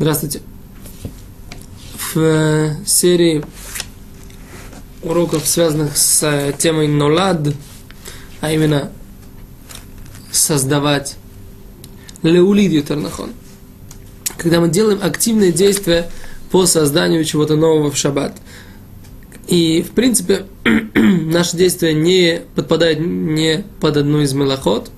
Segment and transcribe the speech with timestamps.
[0.00, 0.40] Здравствуйте.
[2.14, 3.44] В э, серии
[5.02, 7.54] уроков, связанных с э, темой Нолад,
[8.40, 8.90] а именно
[10.32, 11.16] создавать
[12.22, 13.34] Леулид Ютернахон,
[14.38, 16.10] когда мы делаем активные действия
[16.50, 18.38] по созданию чего-то нового в шаббат.
[19.48, 20.46] И, в принципе,
[20.94, 24.90] наше действие не подпадает не под одну из мелоход,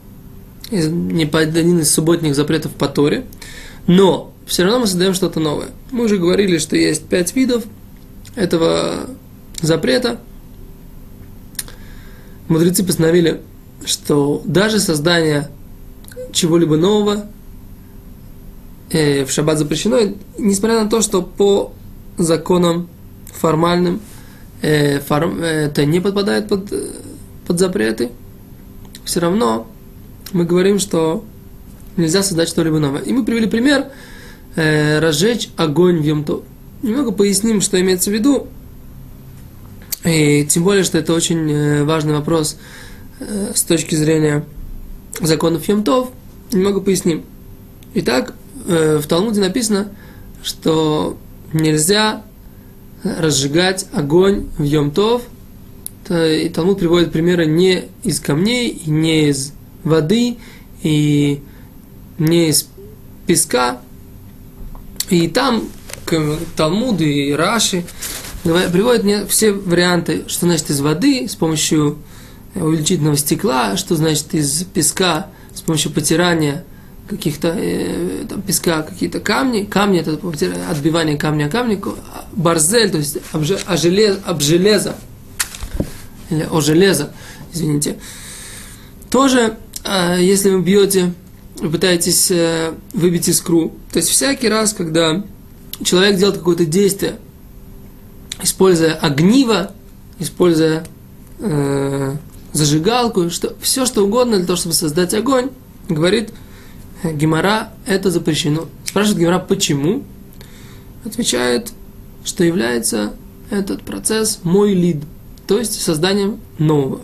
[0.71, 3.25] не под один из субботних запретов по Торе,
[3.89, 5.69] но все равно мы создаем что-то новое.
[5.93, 7.65] Мы уже говорили, что есть пять видов
[8.35, 9.09] этого
[9.63, 10.21] запрета.
[12.49, 13.41] Мудрецы постановили,
[13.87, 15.49] что даже создание
[16.33, 17.31] чего-либо нового
[18.91, 20.01] э, в шаббат запрещено,
[20.37, 21.73] несмотря на то, что по
[22.19, 22.91] законам
[23.33, 24.03] формальным
[24.61, 26.91] э, форм, э, это не подпадает под, э,
[27.47, 28.11] под запреты,
[29.07, 29.67] все равно
[30.33, 31.25] мы говорим, что
[31.97, 33.01] нельзя создать что-либо новое.
[33.01, 33.87] И мы привели пример–
[34.57, 36.43] э, разжечь огонь в Йомтов.
[36.83, 38.49] Немного поясним, что имеется в виду.
[40.05, 42.57] И тем более, что это очень э, важный вопрос
[43.21, 44.45] э, с точки зрения
[45.21, 46.11] законов Йомтов.
[46.53, 47.23] Немного поясним.
[47.95, 48.35] Итак,
[48.67, 49.91] э, в Талмуде написано,
[50.43, 51.17] что
[51.53, 52.25] нельзя
[53.05, 55.23] разжигать огонь в Йомтов.
[56.11, 59.53] И Талмуд приводит примеры не из камней, и не из
[59.85, 60.37] воды,
[60.83, 61.41] и
[62.19, 62.69] не из
[63.27, 63.81] песка,
[65.13, 65.69] и там
[66.57, 67.85] Талмуды и Раши
[68.43, 71.99] приводят мне все варианты, что значит из воды с помощью
[72.55, 76.65] увеличительного стекла, что значит из песка с помощью потирания
[77.09, 79.65] каких-то э, там, песка, какие-то камни.
[79.65, 80.19] Камни это
[80.71, 81.81] отбивание камня о камни.
[82.33, 84.97] Барзель, то есть об, о желез, об железо.
[86.31, 87.13] Или о железо,
[87.53, 87.99] извините.
[89.11, 91.13] Тоже, э, если вы бьете
[91.63, 93.73] вы пытаетесь э, выбить искру.
[93.93, 95.25] То есть всякий раз, когда
[95.85, 97.19] человек делает какое-то действие,
[98.43, 99.73] используя огниво,
[100.19, 100.85] используя
[101.39, 102.17] э,
[102.53, 105.51] зажигалку, что, все что угодно для того, чтобы создать огонь,
[105.89, 106.35] говорит
[107.05, 108.67] э, Гемора, это запрещено.
[108.85, 110.03] Спрашивает Гемора, почему?
[111.05, 111.73] Отвечает,
[112.25, 113.13] что является
[113.51, 115.05] этот процесс мой лид,
[115.47, 117.03] то есть созданием нового.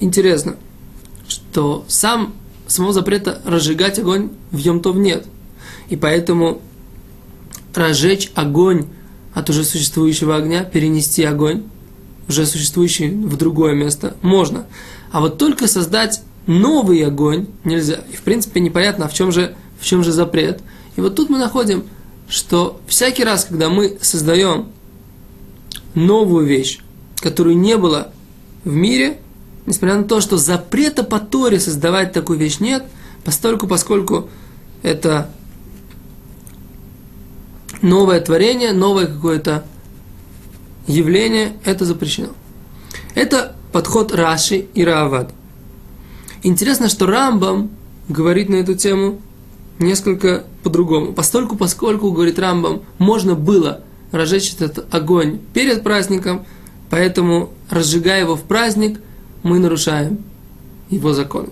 [0.00, 0.56] Интересно,
[1.28, 2.34] что сам
[2.68, 5.26] самого запрета разжигать огонь в Йомтов нет.
[5.88, 6.60] И поэтому
[7.74, 8.86] разжечь огонь
[9.34, 11.64] от уже существующего огня, перенести огонь,
[12.28, 14.66] уже существующий в другое место, можно.
[15.10, 18.00] А вот только создать новый огонь нельзя.
[18.12, 20.60] И в принципе непонятно, в чем же, в чем же запрет.
[20.96, 21.84] И вот тут мы находим,
[22.28, 24.66] что всякий раз, когда мы создаем
[25.94, 26.80] новую вещь,
[27.16, 28.12] которую не было
[28.64, 29.18] в мире,
[29.68, 32.84] несмотря на то, что запрета по Торе создавать такую вещь нет,
[33.24, 34.28] постольку, поскольку
[34.82, 35.30] это
[37.82, 39.64] новое творение, новое какое-то
[40.86, 42.30] явление, это запрещено.
[43.14, 45.32] Это подход Раши и Раавад.
[46.42, 47.70] Интересно, что Рамбам
[48.08, 49.20] говорит на эту тему
[49.78, 51.12] несколько по-другому.
[51.12, 56.46] Постольку, поскольку, говорит Рамбам, можно было разжечь этот огонь перед праздником,
[56.88, 59.00] поэтому, разжигая его в праздник,
[59.48, 60.18] мы нарушаем
[60.90, 61.48] его законы.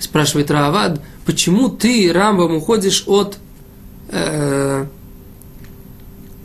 [0.00, 3.38] Спрашивает Раавад, почему ты, Рамбам, уходишь от
[4.08, 4.86] э,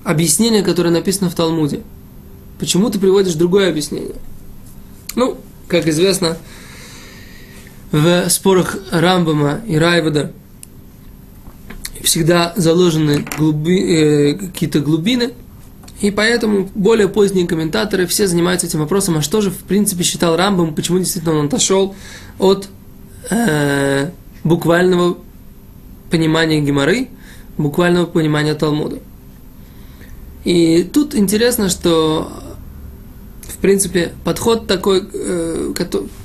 [0.03, 1.81] объяснения, которое написано в Талмуде?
[2.59, 4.15] Почему ты приводишь другое объяснение?
[5.15, 6.37] Ну, как известно,
[7.91, 10.33] в спорах Рамбама и Райвада
[12.03, 15.33] всегда заложены глуби, э, какие-то глубины–
[15.99, 20.35] и поэтому более поздние комментаторы все занимаются этим вопросом, а что же в принципе считал
[20.35, 21.95] Рамбом, почему действительно он отошел
[22.37, 22.69] от
[23.29, 24.11] э,
[24.43, 25.17] буквального
[26.11, 27.07] понимания Геморы,
[27.57, 28.99] буквального понимания Талмуда.
[30.43, 32.31] И тут интересно, что
[33.47, 35.73] в принципе подход такой, э,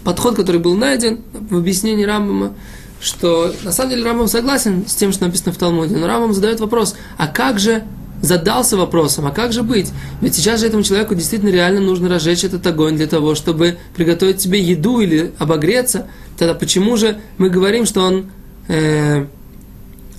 [0.05, 2.55] подход, который был найден в объяснении Рамбома,
[3.01, 6.61] что на самом деле Рамбом согласен с тем, что написано в Талмуде, но Рамбом задает
[6.61, 7.85] вопрос, а как же
[8.23, 9.91] задался вопросом, а как же быть?
[10.23, 14.41] Ведь сейчас же этому человеку действительно реально нужно разжечь этот огонь для того, чтобы приготовить
[14.41, 16.07] себе еду или обогреться.
[16.39, 18.31] Тогда почему же мы говорим, что он
[18.69, 19.27] э,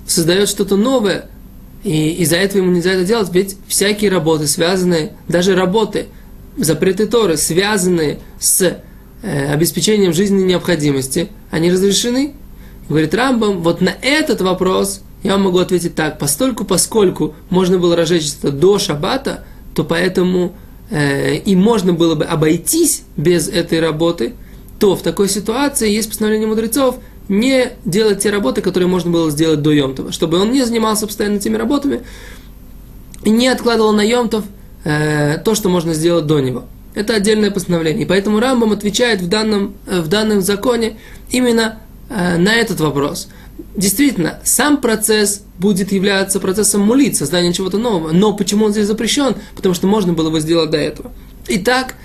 [0.06, 1.28] создает что-то новое,
[1.82, 3.30] и из-за этого ему нельзя это делать?
[3.32, 6.06] Ведь всякие работы, связанные, даже работы,
[6.58, 8.78] запреты Торы, связанные с
[9.22, 12.34] э, обеспечением жизненной необходимости, они разрешены.
[12.86, 17.96] Говорит Рамбам, вот на этот вопрос– я вам могу ответить так, постольку, поскольку можно было
[17.96, 19.44] разжечь это до шаббата,
[19.74, 20.54] то поэтому
[20.90, 24.34] э, и можно было бы обойтись без этой работы,
[24.78, 26.98] то в такой ситуации есть постановление мудрецов
[27.28, 31.40] не делать те работы, которые можно было сделать до Йомтова, чтобы он не занимался постоянно
[31.40, 32.02] теми работами
[33.30, 34.44] не откладывал на Йомтов
[34.84, 36.64] э, то, что можно сделать до него.
[36.94, 38.04] Это отдельное постановление.
[38.04, 40.96] И поэтому Рамбам отвечает в данном, э, в данном законе
[41.30, 41.78] именно
[42.08, 43.28] э, на этот вопрос.
[43.76, 48.12] Действительно, сам процесс будет являться процессом мулит, создания чего-то нового.
[48.12, 49.34] Но почему он здесь запрещен?
[49.56, 51.10] Потому что можно было его сделать до этого.
[51.48, 51.96] Итак,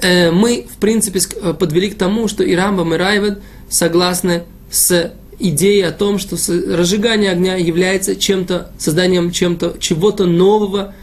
[0.00, 5.12] э, мы, в принципе, э, подвели к тому, что и Рамбам, и Райвед согласны с
[5.38, 10.94] идеей о том, что разжигание огня является чем-то, созданием чем-то, чего-то нового,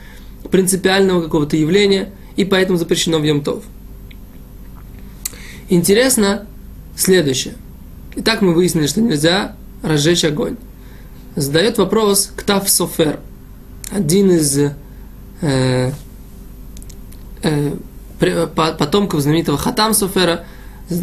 [0.50, 3.64] принципиального какого-то явления, и поэтому запрещено в Йомтов.
[5.69, 6.48] Интересно
[6.96, 7.56] следующее.
[8.16, 10.57] Итак, мы выяснили, что нельзя разжечь огонь.
[11.35, 13.19] Задает вопрос Ктав Софер,
[13.91, 14.57] один из
[15.41, 15.91] э,
[17.41, 17.71] э,
[18.19, 20.45] потомков знаменитого Хатам Софера,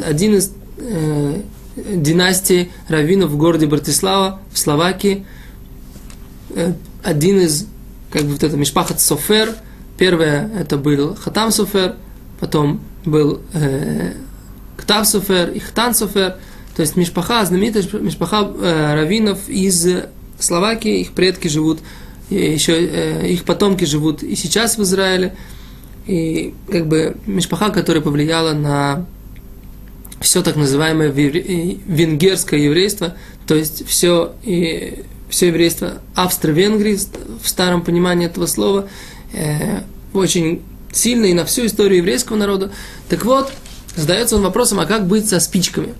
[0.05, 1.41] один из э,
[1.76, 5.25] династии раввинов в городе Братислава в Словакии,
[6.50, 6.73] э,
[7.03, 7.67] один из,
[8.11, 9.55] как бы вот это Мишпахат Софер,
[9.99, 11.97] первое это был Хатам Софер,
[12.41, 14.15] потом был э,
[14.77, 16.37] Ктав Софер и Хтан Софер,
[16.76, 19.87] то есть Мишпаха, знаменитая Мишпаха э, раввинов из
[20.38, 21.81] Словакии, их предки живут,
[22.31, 25.37] еще э, их потомки живут и сейчас в Израиле,
[26.06, 29.06] и как бы Мишпаха, которая повлияла на
[30.21, 33.17] все так называемое венгерское еврейство,
[33.47, 36.99] то есть все, и, все еврейство Австро-Венгрии
[37.43, 38.88] в старом понимании этого слова,
[39.32, 39.82] э,
[40.12, 40.62] очень
[40.93, 42.70] сильно и на всю историю еврейского народа.
[43.09, 43.53] Так вот,
[43.97, 45.94] задается он вопросом, а как быть со спичками?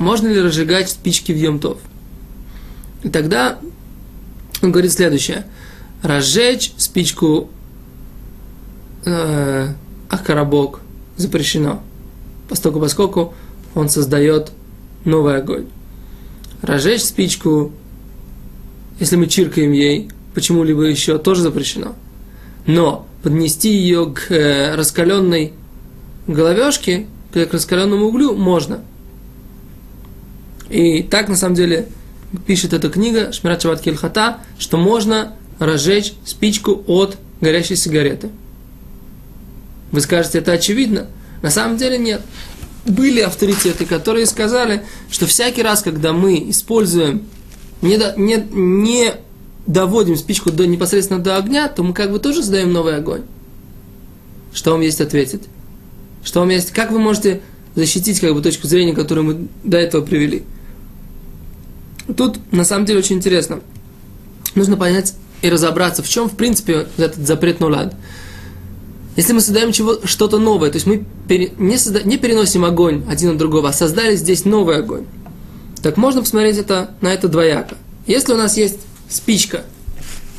[0.00, 1.76] Можно ли разжигать спички в Йомтов?
[3.02, 3.58] И тогда
[4.62, 5.44] он говорит следующее.
[6.02, 7.50] Разжечь спичку
[9.04, 9.74] э,
[10.08, 10.80] Ахкарабок
[11.18, 11.82] запрещено,
[12.48, 13.34] поскольку, поскольку
[13.74, 14.52] он создает
[15.04, 15.66] новый огонь.
[16.62, 17.70] Разжечь спичку,
[19.00, 21.94] если мы чиркаем ей, почему-либо еще, тоже запрещено.
[22.64, 25.52] Но поднести ее к э, раскаленной
[26.26, 28.82] головешке, к раскаленному углю, можно.
[30.70, 31.88] И так, на самом деле,
[32.46, 38.30] пишет эта книга Шмират Шават Кельхата, что можно разжечь спичку от горящей сигареты.
[39.92, 41.08] Вы скажете, это очевидно?
[41.42, 42.22] На самом деле нет
[42.86, 47.24] были авторитеты, которые сказали, что всякий раз, когда мы используем,
[47.82, 49.14] не, до, не, не
[49.66, 53.22] доводим спичку до, непосредственно до огня, то мы как бы тоже создаем новый огонь.
[54.52, 55.42] Что вам есть ответить?
[56.24, 56.72] Что вам есть?
[56.72, 57.40] Как вы можете
[57.74, 60.44] защитить как бы точку зрения, которую мы до этого привели?
[62.16, 63.60] Тут на самом деле очень интересно.
[64.54, 67.94] Нужно понять и разобраться, в чем в принципе этот запрет нулад.
[69.16, 73.04] Если мы создаем чего, что-то новое, то есть мы пере, не, созда, не переносим огонь
[73.08, 75.06] один на другого, а создали здесь новый огонь,
[75.82, 77.76] так можно посмотреть это, на это двояко.
[78.06, 78.78] Если у нас есть
[79.08, 79.64] спичка,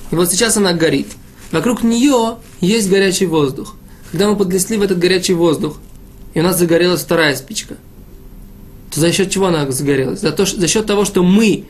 [0.10, 1.08] и вот сейчас она горит,
[1.52, 3.76] вокруг нее есть горячий воздух.
[4.12, 5.78] Когда мы подлесли в этот горячий воздух,
[6.34, 7.78] и у нас загорелась вторая спичка,
[8.92, 10.20] то за счет чего она загорелась?
[10.20, 11.66] За, то, за счет того, что мы,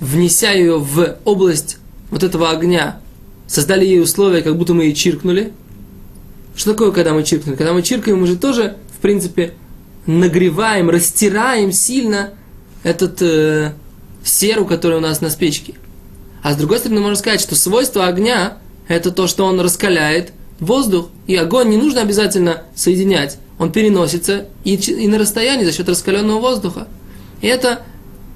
[0.00, 1.78] внеся ее в область
[2.10, 3.00] вот этого огня,
[3.46, 5.52] создали ей условия, как будто мы ей чиркнули.
[6.54, 7.56] Что такое, когда мы чиркнули?
[7.56, 9.54] Когда мы чиркаем, мы же тоже, в принципе,
[10.06, 12.34] нагреваем, растираем сильно
[12.82, 13.72] этот э,
[14.22, 15.74] серу, который у нас на спичке.
[16.42, 21.08] А с другой стороны, можно сказать, что свойство огня– это то, что он раскаляет воздух.
[21.26, 23.38] И огонь не нужно обязательно соединять.
[23.58, 26.88] Он переносится и, и на расстоянии за счет раскаленного воздуха.
[27.40, 27.82] И это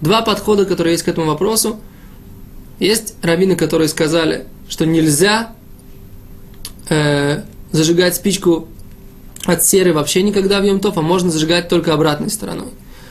[0.00, 1.80] два подхода, которые есть к этому вопросу.
[2.78, 5.52] Есть раввины, которые сказали, что нельзя
[6.88, 8.68] э, зажигать спичку
[9.44, 12.68] от серы вообще никогда в Йомтов, а можно зажигать только обратной стороной.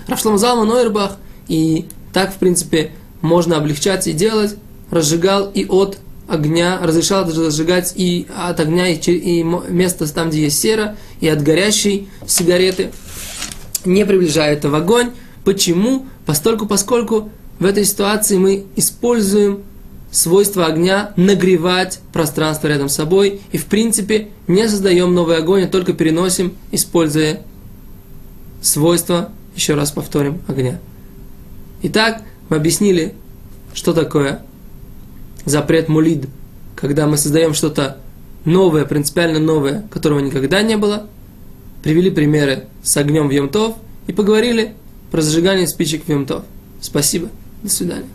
[0.07, 4.55] Рафшлам Залман Ойрбах, и так, в принципе, можно облегчать и делать,
[4.91, 10.43] разжигал и от огня, разрешал даже зажигать и от огня, и, и место там, где
[10.43, 12.91] есть сера, и от горящей сигареты,
[13.85, 15.11] не приближая это в огонь.
[15.43, 16.05] Почему?
[16.25, 17.29] Постольку, поскольку
[17.59, 19.63] в этой ситуации мы используем
[20.11, 25.67] свойство огня нагревать пространство рядом с собой и в принципе не создаем новый огонь, а
[25.67, 27.41] только переносим, используя
[28.61, 30.79] свойства, еще раз повторим, огня.
[31.83, 33.13] Итак, мы объяснили,
[33.73, 34.41] что такое
[35.47, 36.27] запрет мулид,
[36.75, 37.97] когда мы создаем что-то
[38.45, 41.07] новое, принципиально новое, которого никогда не было,
[41.83, 43.75] привели примеры с огнем в Йомтов
[44.07, 44.73] и поговорили
[45.09, 46.43] про зажигание спичек в Йомтов.
[46.81, 47.29] Спасибо.
[47.63, 48.05] До свидания.